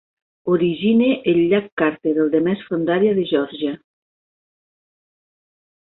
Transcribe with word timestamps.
Origina 0.53 1.09
el 1.33 1.41
llac 1.51 1.67
Carter, 1.83 2.15
el 2.25 2.33
de 2.37 2.43
més 2.49 2.65
fondària 2.71 3.15
de 3.21 3.29
Geòrgia. 3.33 3.79